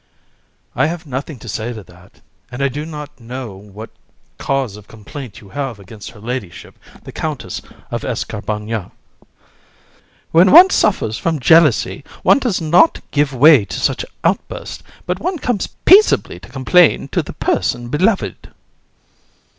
[0.71, 0.81] VISC.
[0.81, 3.91] I have nothing to say to that, and I do not know what
[4.39, 8.85] cause of complaint you can have against her ladyship the Countess of Escarbagnas.
[8.89, 9.29] COUN.
[10.31, 15.37] When one suffers from jealousy, one does not give way to such outbursts, but one
[15.37, 18.51] comes peaceably to complain to the person beloved.